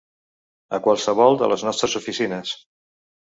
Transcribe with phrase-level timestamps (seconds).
[0.77, 2.55] A qualsevol de les nostres oficines.